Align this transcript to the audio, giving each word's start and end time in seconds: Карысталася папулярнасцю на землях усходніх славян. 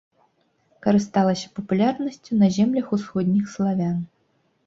Карысталася 0.83 1.51
папулярнасцю 1.59 2.33
на 2.41 2.49
землях 2.57 2.85
усходніх 2.97 3.45
славян. 3.57 3.97